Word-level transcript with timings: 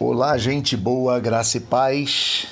Olá, 0.00 0.38
gente 0.38 0.76
boa, 0.76 1.18
graça 1.18 1.56
e 1.56 1.60
paz. 1.60 2.46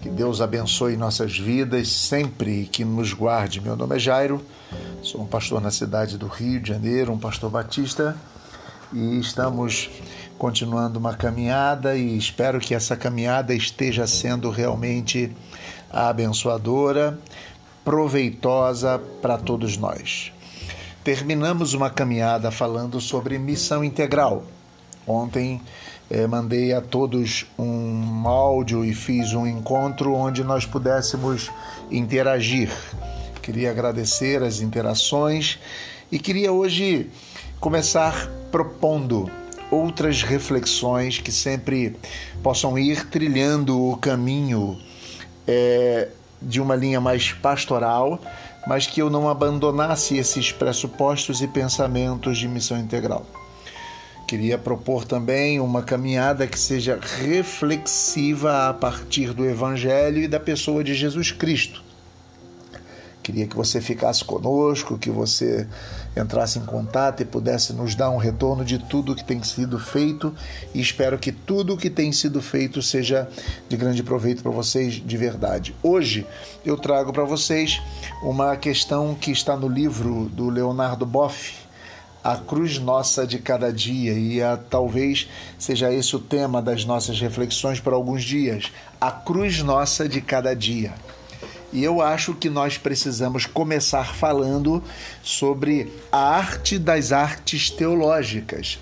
Que 0.00 0.08
Deus 0.08 0.40
abençoe 0.40 0.96
nossas 0.96 1.36
vidas 1.36 1.88
sempre 1.88 2.64
que 2.66 2.84
nos 2.84 3.12
guarde. 3.12 3.60
Meu 3.60 3.74
nome 3.74 3.96
é 3.96 3.98
Jairo, 3.98 4.40
sou 5.02 5.20
um 5.20 5.26
pastor 5.26 5.60
na 5.60 5.72
cidade 5.72 6.16
do 6.16 6.28
Rio 6.28 6.60
de 6.60 6.68
Janeiro, 6.68 7.12
um 7.12 7.18
pastor 7.18 7.50
batista, 7.50 8.16
e 8.92 9.18
estamos 9.18 9.90
continuando 10.38 11.00
uma 11.00 11.12
caminhada 11.12 11.96
e 11.96 12.16
espero 12.16 12.60
que 12.60 12.72
essa 12.72 12.96
caminhada 12.96 13.52
esteja 13.52 14.06
sendo 14.06 14.48
realmente 14.48 15.36
abençoadora, 15.90 17.18
proveitosa 17.84 18.96
para 19.20 19.36
todos 19.36 19.76
nós. 19.76 20.32
Terminamos 21.02 21.74
uma 21.74 21.90
caminhada 21.90 22.52
falando 22.52 23.00
sobre 23.00 23.40
missão 23.40 23.82
integral. 23.82 24.44
Ontem 25.04 25.60
é, 26.10 26.26
mandei 26.26 26.72
a 26.72 26.80
todos 26.80 27.46
um 27.56 28.26
áudio 28.26 28.84
e 28.84 28.92
fiz 28.92 29.32
um 29.32 29.46
encontro 29.46 30.12
onde 30.12 30.42
nós 30.42 30.66
pudéssemos 30.66 31.48
interagir. 31.88 32.70
Queria 33.40 33.70
agradecer 33.70 34.42
as 34.42 34.60
interações 34.60 35.60
e 36.10 36.18
queria 36.18 36.52
hoje 36.52 37.08
começar 37.60 38.28
propondo 38.50 39.30
outras 39.70 40.22
reflexões 40.24 41.18
que 41.18 41.30
sempre 41.30 41.96
possam 42.42 42.76
ir 42.76 43.06
trilhando 43.08 43.80
o 43.80 43.96
caminho 43.96 44.76
é, 45.46 46.08
de 46.42 46.60
uma 46.60 46.74
linha 46.74 47.00
mais 47.00 47.32
pastoral, 47.32 48.20
mas 48.66 48.84
que 48.84 49.00
eu 49.00 49.08
não 49.08 49.28
abandonasse 49.28 50.16
esses 50.16 50.50
pressupostos 50.50 51.40
e 51.40 51.46
pensamentos 51.46 52.36
de 52.36 52.48
missão 52.48 52.76
integral. 52.76 53.24
Queria 54.30 54.56
propor 54.56 55.04
também 55.04 55.58
uma 55.58 55.82
caminhada 55.82 56.46
que 56.46 56.56
seja 56.56 57.00
reflexiva 57.02 58.68
a 58.68 58.72
partir 58.72 59.34
do 59.34 59.44
Evangelho 59.44 60.22
e 60.22 60.28
da 60.28 60.38
pessoa 60.38 60.84
de 60.84 60.94
Jesus 60.94 61.32
Cristo. 61.32 61.82
Queria 63.24 63.48
que 63.48 63.56
você 63.56 63.80
ficasse 63.80 64.24
conosco, 64.24 64.96
que 64.96 65.10
você 65.10 65.66
entrasse 66.16 66.60
em 66.60 66.64
contato 66.64 67.24
e 67.24 67.24
pudesse 67.24 67.72
nos 67.72 67.96
dar 67.96 68.08
um 68.10 68.18
retorno 68.18 68.64
de 68.64 68.78
tudo 68.78 69.16
que 69.16 69.24
tem 69.24 69.42
sido 69.42 69.80
feito 69.80 70.32
e 70.72 70.80
espero 70.80 71.18
que 71.18 71.32
tudo 71.32 71.76
que 71.76 71.90
tem 71.90 72.12
sido 72.12 72.40
feito 72.40 72.80
seja 72.80 73.28
de 73.68 73.76
grande 73.76 74.04
proveito 74.04 74.44
para 74.44 74.52
vocês 74.52 74.94
de 75.04 75.16
verdade. 75.16 75.74
Hoje 75.82 76.24
eu 76.64 76.76
trago 76.76 77.12
para 77.12 77.24
vocês 77.24 77.82
uma 78.22 78.56
questão 78.56 79.12
que 79.12 79.32
está 79.32 79.56
no 79.56 79.66
livro 79.66 80.26
do 80.26 80.48
Leonardo 80.48 81.04
Boff, 81.04 81.68
a 82.22 82.36
cruz 82.36 82.78
nossa 82.78 83.26
de 83.26 83.38
cada 83.38 83.72
dia 83.72 84.12
e 84.12 84.42
a, 84.42 84.56
talvez 84.56 85.28
seja 85.58 85.92
esse 85.92 86.14
o 86.14 86.18
tema 86.18 86.60
das 86.60 86.84
nossas 86.84 87.20
reflexões 87.20 87.80
por 87.80 87.92
alguns 87.92 88.22
dias, 88.22 88.70
a 89.00 89.10
cruz 89.10 89.62
nossa 89.62 90.08
de 90.08 90.20
cada 90.20 90.54
dia. 90.54 90.94
E 91.72 91.84
eu 91.84 92.02
acho 92.02 92.34
que 92.34 92.50
nós 92.50 92.76
precisamos 92.76 93.46
começar 93.46 94.14
falando 94.14 94.82
sobre 95.22 95.92
a 96.10 96.18
arte 96.18 96.78
das 96.78 97.12
artes 97.12 97.70
teológicas, 97.70 98.78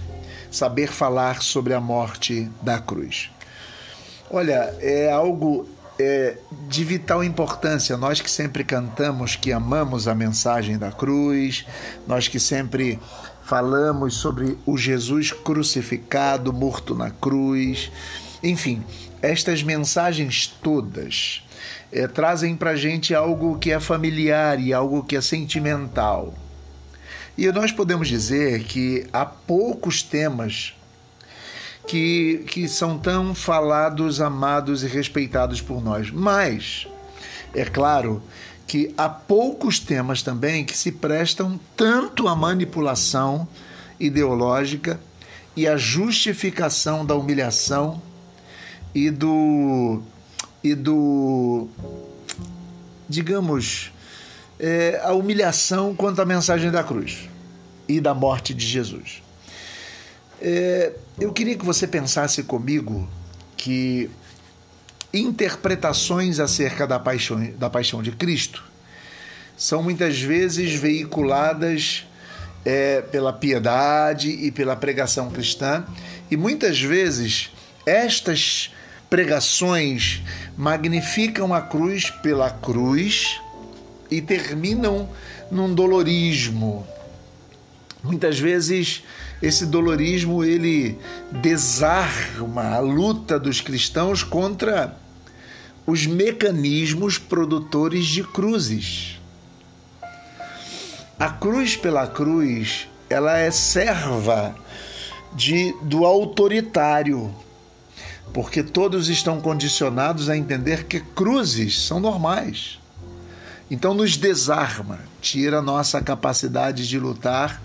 saber 0.51 0.89
falar 0.89 1.43
sobre 1.43 1.75
a 1.75 1.81
morte 1.81 2.51
da 2.63 2.79
cruz. 2.79 3.31
Olha, 4.31 4.75
é 4.81 5.11
algo 5.11 5.69
é, 5.99 6.37
de 6.69 6.85
vital 6.85 7.25
importância. 7.25 7.97
Nós 7.97 8.21
que 8.21 8.31
sempre 8.31 8.63
cantamos 8.63 9.37
que 9.37 9.53
amamos 9.53 10.07
a 10.07 10.15
mensagem 10.15 10.79
da 10.79 10.93
cruz, 10.93 11.67
nós 12.07 12.29
que 12.29 12.39
sempre 12.39 12.99
falamos 13.49 14.17
sobre 14.17 14.59
o 14.67 14.77
Jesus 14.77 15.33
crucificado, 15.33 16.53
morto 16.53 16.95
na 16.95 17.11
cruz. 17.11 17.91
Enfim, 18.43 18.85
estas 19.23 19.63
mensagens 19.63 20.47
todas 20.63 21.43
é, 21.91 22.07
trazem 22.07 22.55
para 22.55 22.73
a 22.73 22.77
gente 22.77 23.15
algo 23.15 23.59
que 23.59 23.73
é 23.73 23.81
familiar 23.81 24.61
e 24.61 24.75
algo 24.75 25.03
que 25.03 25.17
é 25.17 25.23
sentimental. 25.23 26.35
E 27.39 27.51
nós 27.51 27.73
podemos 27.73 28.07
dizer 28.07 28.65
que 28.65 29.07
há 29.11 29.25
poucos 29.25 30.03
temas 30.03 30.75
que, 31.87 32.45
que 32.49 32.69
são 32.69 32.99
tão 32.99 33.35
falados, 33.35 34.21
amados 34.21 34.85
e 34.85 34.87
respeitados 34.89 35.63
por 35.63 35.83
nós. 35.83 36.11
Mas, 36.11 36.87
é 37.55 37.65
claro 37.65 38.23
que 38.69 38.95
há 38.99 39.09
poucos 39.09 39.81
temas 39.81 40.23
também 40.23 40.63
que 40.63 40.77
se 40.77 40.93
prestam 40.93 41.59
tanto 41.75 42.29
à 42.29 42.37
manipulação 42.37 43.49
ideológica 43.99 45.01
e 45.57 45.67
à 45.67 45.79
justificação 45.79 47.05
da 47.05 47.15
humilhação 47.17 48.01
e 48.95 49.11
do 49.11 50.03
e 50.63 50.75
do 50.75 51.67
digamos 53.09 53.91
é, 54.61 55.01
a 55.03 55.15
humilhação 55.15 55.95
quanto 55.95 56.21
à 56.21 56.27
mensagem 56.27 56.71
da 56.71 56.85
cruz 56.85 57.29
e 57.89 58.01
da 58.03 58.13
morte 58.13 58.53
de 58.53 58.67
Jesus. 58.67 59.23
É, 60.43 60.93
eu 61.19 61.33
queria 61.33 61.57
que 61.57 61.65
você 61.65 61.87
pensasse 61.87 62.43
comigo 62.43 63.09
que 63.57 64.11
interpretações 65.13 66.39
acerca 66.39 66.87
da 66.87 66.99
paixão, 66.99 67.53
da 67.59 67.71
paixão 67.71 68.03
de 68.03 68.13
Cristo 68.13 68.63
são 69.59 69.83
muitas 69.83 70.21
vezes 70.21 70.75
veiculadas 70.75 72.07
é, 72.65 73.03
pela 73.03 73.33
piedade 73.33 74.29
e 74.31 74.53
pela 74.53 74.77
pregação 74.77 75.31
cristã, 75.31 75.85
e 76.31 76.37
muitas 76.37 76.81
vezes 76.81 77.51
estas 77.85 78.73
pregações 79.11 80.23
magnificam 80.57 81.53
a 81.53 81.61
cruz 81.61 82.11
pela 82.11 82.51
cruz 82.51 83.41
e 84.11 84.21
terminam 84.21 85.09
num 85.51 85.75
dolorismo. 85.75 86.87
Muitas 88.03 88.39
vezes 88.39 89.03
esse 89.41 89.67
dolorismo 89.67 90.45
ele 90.45 90.99
desarma 91.31 92.75
a 92.75 92.81
luta 92.81 93.39
dos 93.39 93.61
cristãos 93.61 94.23
contra 94.23 94.97
os 95.87 96.07
mecanismos 96.07 97.19
produtores 97.19 98.07
de 98.07 98.23
cruzes. 98.23 99.21
A 101.19 101.31
cruz 101.31 101.77
pela 101.77 102.07
cruz, 102.07 102.89
ela 103.09 103.39
é 103.39 103.51
serva 103.51 104.55
de 105.33 105.73
do 105.83 106.05
autoritário, 106.05 107.35
porque 108.33 108.63
todos 108.63 109.09
estão 109.09 109.41
condicionados 109.41 110.29
a 110.29 110.37
entender 110.37 110.85
que 110.85 111.01
cruzes 111.01 111.81
são 111.87 112.01
normais. 112.01 112.79
Então 113.71 113.95
nos 113.95 114.17
desarma, 114.17 115.01
tira 115.21 115.63
nossa 115.63 116.01
capacidade 116.01 116.89
de 116.89 116.99
lutar 116.99 117.63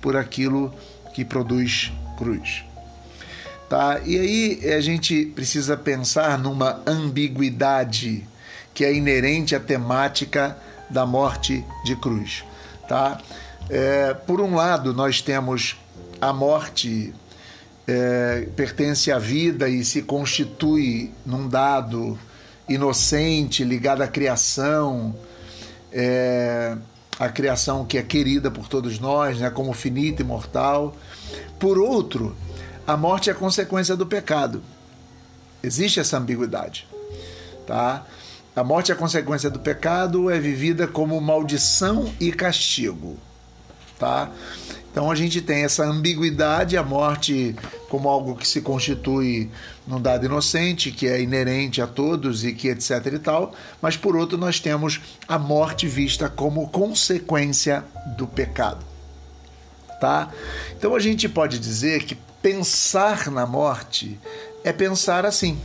por 0.00 0.16
aquilo 0.16 0.72
que 1.20 1.24
produz 1.26 1.92
cruz. 2.16 2.64
Tá? 3.68 4.00
E 4.06 4.18
aí 4.18 4.72
a 4.72 4.80
gente 4.80 5.26
precisa 5.26 5.76
pensar 5.76 6.38
numa 6.38 6.80
ambiguidade 6.86 8.26
que 8.72 8.86
é 8.86 8.94
inerente 8.94 9.54
à 9.54 9.60
temática 9.60 10.56
da 10.88 11.04
morte 11.04 11.62
de 11.84 11.94
cruz. 11.94 12.42
Tá? 12.88 13.20
É, 13.68 14.14
por 14.14 14.40
um 14.40 14.54
lado, 14.54 14.94
nós 14.94 15.20
temos 15.20 15.76
a 16.18 16.32
morte 16.32 17.12
é, 17.86 18.48
pertence 18.56 19.12
à 19.12 19.18
vida 19.18 19.68
e 19.68 19.84
se 19.84 20.00
constitui 20.00 21.12
num 21.26 21.46
dado 21.46 22.18
inocente 22.66 23.62
ligado 23.62 24.00
à 24.00 24.08
criação, 24.08 25.14
é, 25.92 26.78
a 27.20 27.28
criação 27.28 27.84
que 27.84 27.98
é 27.98 28.02
querida 28.02 28.50
por 28.50 28.66
todos 28.66 28.98
nós, 28.98 29.38
né, 29.38 29.50
como 29.50 29.74
finita 29.74 30.22
e 30.22 30.24
mortal. 30.24 30.96
Por 31.58 31.76
outro, 31.76 32.34
a 32.86 32.96
morte 32.96 33.28
é 33.28 33.34
consequência 33.34 33.94
do 33.94 34.06
pecado. 34.06 34.62
Existe 35.62 36.00
essa 36.00 36.16
ambiguidade, 36.16 36.88
tá? 37.66 38.06
A 38.56 38.64
morte 38.64 38.90
é 38.90 38.94
consequência 38.94 39.50
do 39.50 39.58
pecado, 39.58 40.30
é 40.30 40.40
vivida 40.40 40.88
como 40.88 41.20
maldição 41.20 42.10
e 42.18 42.32
castigo, 42.32 43.18
tá? 44.00 44.32
Então 44.90 45.08
a 45.08 45.14
gente 45.14 45.40
tem 45.40 45.62
essa 45.62 45.84
ambiguidade, 45.84 46.76
a 46.76 46.82
morte 46.82 47.54
como 47.88 48.08
algo 48.08 48.34
que 48.34 48.48
se 48.48 48.60
constitui 48.60 49.48
num 49.86 50.00
dado 50.00 50.26
inocente, 50.26 50.90
que 50.90 51.06
é 51.06 51.20
inerente 51.20 51.80
a 51.80 51.86
todos 51.86 52.44
e 52.44 52.52
que 52.52 52.68
etc 52.68 53.06
e 53.06 53.18
tal, 53.18 53.54
mas 53.80 53.96
por 53.96 54.16
outro 54.16 54.36
nós 54.36 54.58
temos 54.58 55.00
a 55.28 55.38
morte 55.38 55.86
vista 55.86 56.28
como 56.28 56.68
consequência 56.70 57.84
do 58.16 58.26
pecado. 58.26 58.84
Tá? 60.00 60.30
Então 60.76 60.96
a 60.96 60.98
gente 60.98 61.28
pode 61.28 61.58
dizer 61.58 62.04
que 62.04 62.16
pensar 62.42 63.30
na 63.30 63.46
morte 63.46 64.18
é 64.64 64.72
pensar 64.72 65.24
assim. 65.24 65.58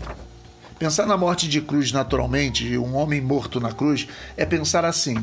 Pensar 0.77 1.05
na 1.05 1.15
morte 1.15 1.47
de 1.47 1.61
cruz 1.61 1.93
naturalmente, 1.93 2.77
um 2.77 2.95
homem 2.95 3.21
morto 3.21 3.61
na 3.61 3.71
cruz, 3.71 4.07
é 4.35 4.45
pensar 4.45 4.83
assim. 4.83 5.15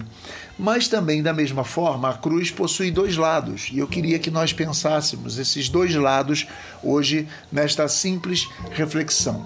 Mas 0.58 0.88
também, 0.88 1.22
da 1.22 1.34
mesma 1.34 1.62
forma, 1.62 2.08
a 2.08 2.14
cruz 2.14 2.50
possui 2.50 2.90
dois 2.90 3.16
lados, 3.16 3.69
e 3.70 3.78
eu 3.78 3.87
queria 3.87 4.19
que 4.19 4.31
nós 4.31 4.52
pensássemos 4.54 5.38
esses 5.38 5.69
dois 5.69 5.94
lados 5.94 6.46
hoje 6.82 7.28
nesta 7.50 7.87
simples 7.87 8.49
reflexão. 8.70 9.44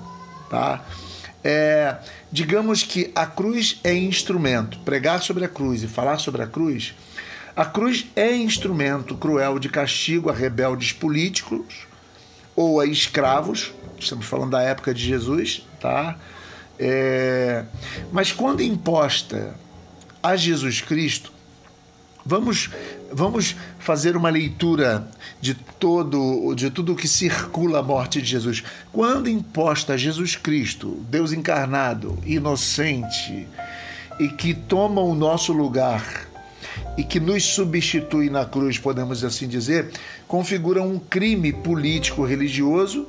Tá? 0.48 0.84
É, 1.42 1.96
digamos 2.30 2.84
que 2.84 3.10
a 3.12 3.26
cruz 3.26 3.80
é 3.82 3.92
instrumento, 3.92 4.78
pregar 4.80 5.20
sobre 5.22 5.44
a 5.44 5.48
cruz 5.48 5.82
e 5.82 5.88
falar 5.88 6.18
sobre 6.18 6.42
a 6.42 6.46
cruz. 6.46 6.94
A 7.56 7.64
cruz 7.64 8.06
é 8.14 8.32
instrumento 8.32 9.16
cruel 9.16 9.58
de 9.58 9.68
castigo 9.68 10.30
a 10.30 10.32
rebeldes 10.32 10.92
políticos 10.92 11.86
ou 12.54 12.80
a 12.80 12.86
escravos, 12.86 13.72
estamos 13.98 14.26
falando 14.26 14.52
da 14.52 14.62
época 14.62 14.94
de 14.94 15.04
Jesus, 15.04 15.66
tá? 15.86 16.16
É, 16.78 17.64
mas 18.10 18.32
quando 18.32 18.60
imposta 18.60 19.54
a 20.20 20.34
Jesus 20.34 20.80
Cristo, 20.80 21.32
vamos 22.24 22.70
vamos 23.12 23.54
fazer 23.78 24.16
uma 24.16 24.28
leitura 24.28 25.08
de 25.40 25.54
todo 25.54 26.52
de 26.56 26.70
tudo 26.70 26.92
o 26.92 26.96
que 26.96 27.06
circula 27.06 27.78
a 27.78 27.82
morte 27.82 28.20
de 28.20 28.28
Jesus. 28.28 28.64
Quando 28.92 29.30
imposta 29.30 29.92
a 29.92 29.96
Jesus 29.96 30.34
Cristo, 30.34 31.04
Deus 31.08 31.32
encarnado, 31.32 32.18
inocente 32.26 33.46
e 34.18 34.28
que 34.28 34.52
toma 34.52 35.00
o 35.00 35.14
nosso 35.14 35.52
lugar 35.52 36.26
e 36.98 37.04
que 37.04 37.20
nos 37.20 37.44
substitui 37.44 38.28
na 38.28 38.44
cruz, 38.44 38.76
podemos 38.76 39.22
assim 39.22 39.46
dizer, 39.46 39.92
configura 40.26 40.82
um 40.82 40.98
crime 40.98 41.52
político 41.52 42.24
religioso 42.24 43.06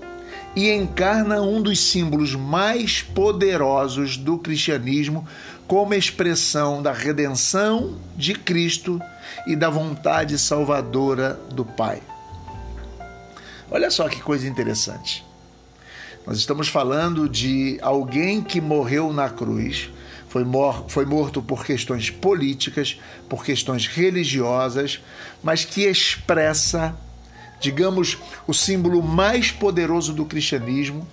e 0.58 0.72
encarna 0.72 1.40
um 1.40 1.62
dos 1.62 1.80
símbolos 1.80 2.34
mais 2.34 3.04
poderosos 3.04 4.18
do 4.18 4.40
cristianismo 4.40 5.24
como 5.68 5.94
expressão 5.94 6.82
da 6.82 6.92
redenção 6.92 8.00
de 8.16 8.34
Cristo 8.34 9.00
e 9.46 9.56
da 9.56 9.70
vontade 9.70 10.36
salvadora 10.40 11.40
do 11.54 11.64
Pai. 11.64 12.02
Olha 13.70 13.92
só 13.92 14.10
que 14.10 14.20
coisa 14.20 14.48
interessante. 14.48 15.24
Nós 16.26 16.40
estamos 16.40 16.68
falando 16.68 17.30
de 17.30 17.78
alguém 17.80 18.42
que 18.42 18.60
morreu 18.60 19.14
na 19.14 19.30
cruz, 19.30 19.92
foi, 20.28 20.44
mor 20.44 20.86
foi 20.88 21.06
morto 21.06 21.40
por 21.40 21.64
questões 21.64 22.10
políticas, 22.10 23.00
por 23.30 23.46
questões 23.46 23.86
religiosas, 23.86 25.00
mas 25.44 25.64
que 25.64 25.84
expressa 25.84 26.98
digamos, 27.60 28.18
o 28.46 28.54
símbolo 28.54 29.02
mais 29.02 29.52
poderoso 29.52 30.14
do 30.14 30.26
cristianismo 30.26 31.08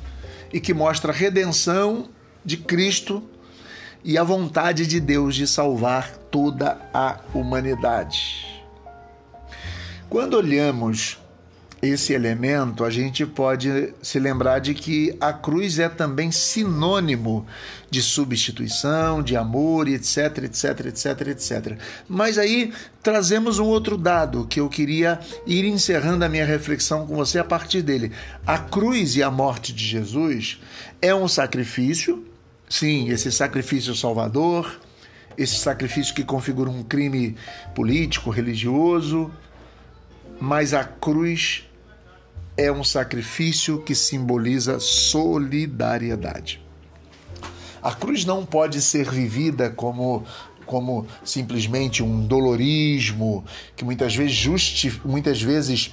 e 0.52 0.60
que 0.60 0.74
mostra 0.74 1.12
a 1.12 1.14
redenção 1.14 2.08
de 2.44 2.56
Cristo 2.56 3.22
e 4.04 4.18
a 4.18 4.22
vontade 4.22 4.86
de 4.86 5.00
Deus 5.00 5.34
de 5.34 5.46
salvar 5.46 6.16
toda 6.30 6.78
a 6.92 7.20
humanidade. 7.32 8.62
Quando 10.10 10.34
olhamos 10.34 11.18
esse 11.84 12.12
elemento, 12.12 12.84
a 12.84 12.90
gente 12.90 13.26
pode 13.26 13.92
se 14.02 14.18
lembrar 14.18 14.58
de 14.58 14.74
que 14.74 15.16
a 15.20 15.32
cruz 15.32 15.78
é 15.78 15.88
também 15.88 16.30
sinônimo 16.30 17.46
de 17.90 18.02
substituição, 18.02 19.22
de 19.22 19.36
amor, 19.36 19.86
etc, 19.88 20.44
etc, 20.44 20.86
etc, 20.86 21.28
etc. 21.28 21.78
Mas 22.08 22.38
aí 22.38 22.72
trazemos 23.02 23.58
um 23.58 23.66
outro 23.66 23.96
dado 23.96 24.46
que 24.46 24.60
eu 24.60 24.68
queria 24.68 25.20
ir 25.46 25.64
encerrando 25.64 26.24
a 26.24 26.28
minha 26.28 26.44
reflexão 26.44 27.06
com 27.06 27.16
você 27.16 27.38
a 27.38 27.44
partir 27.44 27.82
dele. 27.82 28.12
A 28.46 28.58
cruz 28.58 29.16
e 29.16 29.22
a 29.22 29.30
morte 29.30 29.72
de 29.72 29.84
Jesus 29.84 30.60
é 31.00 31.14
um 31.14 31.28
sacrifício, 31.28 32.24
sim, 32.68 33.10
esse 33.10 33.30
sacrifício 33.30 33.94
salvador, 33.94 34.80
esse 35.36 35.56
sacrifício 35.56 36.14
que 36.14 36.24
configura 36.24 36.70
um 36.70 36.82
crime 36.82 37.36
político, 37.74 38.30
religioso, 38.30 39.30
mas 40.40 40.74
a 40.74 40.84
cruz 40.84 41.64
é 42.56 42.70
um 42.70 42.84
sacrifício 42.84 43.80
que 43.82 43.94
simboliza 43.94 44.78
solidariedade. 44.78 46.62
A 47.82 47.92
cruz 47.92 48.24
não 48.24 48.46
pode 48.46 48.80
ser 48.80 49.10
vivida 49.10 49.70
como 49.70 50.24
como 50.64 51.06
simplesmente 51.22 52.02
um 52.02 52.26
dolorismo 52.26 53.44
que 53.76 53.84
muitas 53.84 54.16
vezes, 54.16 54.34
justi 54.34 55.00
muitas 55.04 55.42
vezes 55.42 55.90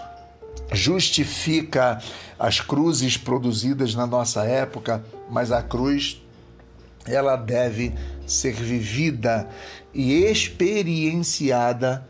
justifica 0.71 2.01
as 2.39 2.61
cruzes 2.61 3.17
produzidas 3.17 3.93
na 3.93 4.07
nossa 4.07 4.45
época, 4.45 5.03
mas 5.29 5.51
a 5.51 5.61
cruz 5.61 6.21
ela 7.05 7.35
deve 7.35 7.93
ser 8.25 8.53
vivida 8.53 9.49
e 9.93 10.23
experienciada 10.23 12.07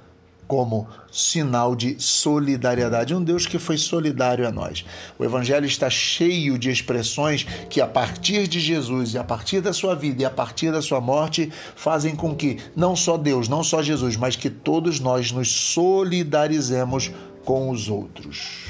como 0.52 0.86
sinal 1.10 1.78
de 1.78 1.96
solidariedade. 1.98 3.16
Um 3.16 3.24
Deus 3.24 3.48
que 3.48 3.58
foi 3.58 3.78
solidário 3.78 4.46
a 4.46 4.52
nós. 4.52 4.84
O 5.18 5.24
Evangelho 5.24 5.66
está 5.66 5.90
cheio 5.90 6.60
de 6.60 6.70
expressões 6.70 7.46
que, 7.70 7.80
a 7.80 7.88
partir 7.88 8.50
de 8.50 8.60
Jesus 8.60 9.14
e 9.14 9.18
a 9.18 9.24
partir 9.24 9.62
da 9.62 9.72
sua 9.72 9.96
vida 9.96 10.24
e 10.24 10.26
a 10.26 10.30
partir 10.30 10.70
da 10.70 10.82
sua 10.82 11.00
morte, 11.00 11.50
fazem 11.74 12.18
com 12.18 12.36
que 12.36 12.58
não 12.76 12.98
só 12.98 13.18
Deus, 13.18 13.48
não 13.48 13.64
só 13.64 13.82
Jesus, 13.82 14.18
mas 14.18 14.36
que 14.36 14.50
todos 14.50 15.00
nós 15.00 15.32
nos 15.32 15.50
solidarizemos 15.50 17.14
com 17.46 17.70
os 17.70 17.88
outros. 17.88 18.66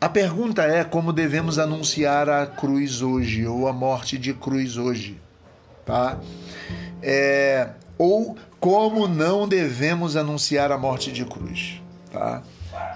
A 0.00 0.08
pergunta 0.08 0.62
é 0.62 0.82
como 0.82 1.12
devemos 1.12 1.58
anunciar 1.58 2.30
a 2.30 2.46
cruz 2.46 3.02
hoje, 3.02 3.46
ou 3.46 3.68
a 3.68 3.72
morte 3.74 4.16
de 4.16 4.32
cruz 4.32 4.78
hoje, 4.78 5.20
tá? 5.84 6.18
É, 7.02 7.68
ou 7.98 8.34
como 8.62 9.08
não 9.08 9.48
devemos 9.48 10.14
anunciar 10.14 10.70
a 10.70 10.78
morte 10.78 11.10
de 11.10 11.24
cruz. 11.24 11.82
Tá? 12.12 12.44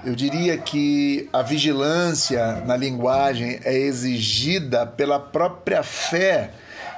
Eu 0.04 0.14
diria 0.14 0.56
que 0.56 1.28
a 1.32 1.42
vigilância 1.42 2.62
na 2.64 2.76
linguagem 2.76 3.58
é 3.64 3.76
exigida 3.76 4.86
pela 4.86 5.18
própria 5.18 5.82
fé 5.82 6.52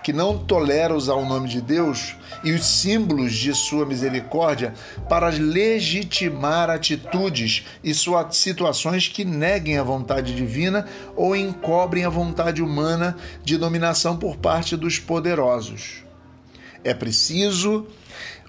que 0.05 0.13
não 0.13 0.37
tolera 0.37 0.95
usar 0.95 1.15
o 1.15 1.25
nome 1.25 1.49
de 1.49 1.63
Deus 1.63 2.15
e 2.45 2.53
os 2.53 2.67
símbolos 2.67 3.33
de 3.33 3.55
sua 3.55 3.87
misericórdia 3.87 4.75
para 5.09 5.29
legitimar 5.29 6.69
atitudes 6.69 7.65
e 7.83 7.95
situações 8.33 9.09
que 9.09 9.25
neguem 9.25 9.79
a 9.79 9.83
vontade 9.83 10.35
divina 10.35 10.85
ou 11.17 11.35
encobrem 11.35 12.05
a 12.05 12.11
vontade 12.11 12.63
humana 12.63 13.17
de 13.43 13.57
dominação 13.57 14.19
por 14.19 14.37
parte 14.37 14.77
dos 14.77 14.99
poderosos. 14.99 16.05
É 16.85 16.93
preciso 16.93 17.87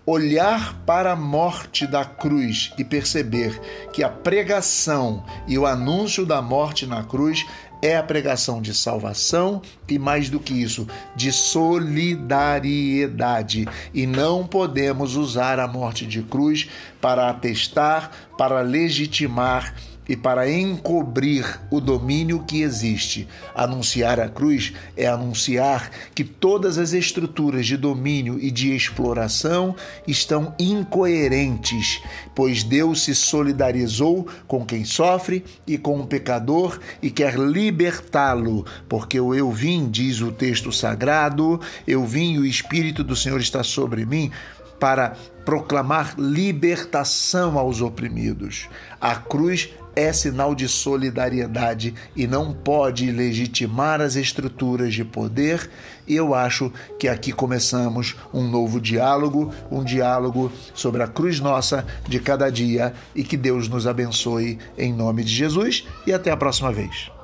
olhar 0.06 0.82
para 0.86 1.12
a 1.12 1.16
morte 1.16 1.86
da 1.86 2.06
cruz 2.06 2.74
e 2.78 2.84
perceber 2.84 3.60
que 3.94 4.04
a 4.04 4.10
pregação 4.10 5.24
e 5.48 5.58
o 5.58 5.66
anúncio 5.66 6.26
da 6.26 6.42
morte 6.42 6.86
na 6.86 7.04
cruz 7.04 7.46
é 7.82 7.96
a 7.96 8.04
pregação 8.04 8.62
de 8.62 8.74
salvação 8.74 9.62
e, 9.88 9.98
mais 9.98 10.30
do 10.30 10.38
que 10.40 10.54
isso, 10.54 10.86
de 11.16 11.32
solidariedade. 11.32 13.66
E 13.94 14.06
não 14.06 14.46
podemos 14.46 15.16
usar 15.16 15.58
a 15.60 15.68
morte 15.68 16.06
de 16.06 16.22
cruz 16.22 16.68
para 17.00 17.30
atestar, 17.30 18.12
para 18.38 18.60
legitimar 18.62 19.74
e 20.10 20.18
para 20.18 20.52
encobrir 20.52 21.46
o 21.70 21.80
domínio 21.80 22.44
que 22.44 22.64
existe. 22.64 23.28
Anunciar 23.54 24.20
a 24.20 24.28
cruz 24.28 24.74
é 24.98 25.06
anunciar 25.06 25.92
que 26.16 26.24
todas 26.24 26.80
as 26.80 26.94
estruturas 26.94 27.68
de 27.68 27.78
domínio 27.78 28.40
e 28.42 28.50
de 28.50 28.76
exploração 28.76 29.76
estão 30.08 30.56
incoerentes, 30.58 32.02
pois 32.34 32.64
Deus 32.64 33.04
se 33.04 33.14
solidarizou 33.14 34.28
com 34.48 34.66
quem 34.66 34.84
sofre 34.84 35.46
e 35.68 35.78
com 35.78 36.00
o 36.00 36.08
pecador 36.08 36.80
e 37.04 37.12
quer 37.12 37.36
libertá-lo, 37.36 38.66
porque 38.90 39.20
o 39.20 39.36
eu 39.36 39.52
vim, 39.52 39.92
diz 39.92 40.22
o 40.22 40.32
texto 40.32 40.72
sagrado, 40.72 41.62
eu 41.86 42.04
vim 42.04 42.34
e 42.34 42.40
o 42.40 42.46
Espírito 42.46 43.04
do 43.04 43.16
Senhor 43.16 43.40
está 43.40 43.64
sobre 43.64 44.08
mim 44.08 44.32
para 44.80 45.16
proclamar 45.46 46.16
libertação 46.18 47.58
aos 47.58 47.82
oprimidos. 47.82 48.70
A 49.00 49.16
cruz 49.16 49.70
é 49.96 50.14
sinal 50.14 50.56
de 50.56 50.68
solidariedade 50.68 51.94
e 52.16 52.28
não 52.28 52.54
pode 52.54 53.12
legitimar 53.12 54.02
as 54.02 54.16
estruturas 54.16 54.94
de 54.94 55.04
poder. 55.04 55.70
E 56.08 56.16
eu 56.16 56.34
acho 56.34 56.72
que 56.98 57.08
aqui 57.08 57.32
começamos 57.32 58.16
um 58.34 58.48
novo 58.48 58.80
diálogo, 58.80 59.54
um 59.70 59.84
diálogo 59.84 60.52
sobre 60.74 61.04
a 61.04 61.08
cruz 61.08 61.40
nossa 61.40 61.86
de 62.08 62.20
cada 62.20 62.50
dia 62.50 62.94
e 63.14 63.24
que 63.24 63.38
Deus 63.38 63.68
nos 63.68 63.86
abençoe 63.86 64.58
em 64.78 64.94
nome 64.94 65.24
de 65.24 65.34
Jesus 65.34 65.88
e 66.08 66.14
até 66.14 66.32
a 66.32 66.38
próxima 66.38 66.72
vez. 66.72 67.19